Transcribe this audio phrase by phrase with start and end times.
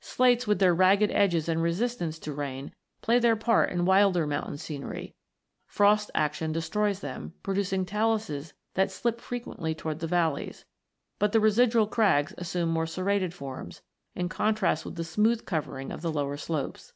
[0.00, 4.56] Slates, with their ragged edges and resistance to rain, play their part in wilder mountain
[4.56, 5.14] scenery.
[5.66, 10.64] Frost action destroys them, producing taluses that slip frequently towards the valleys;
[11.20, 13.82] but the residual crags assume more serrated forms,
[14.16, 16.92] in contrast with the smooth covering of the lower slopes.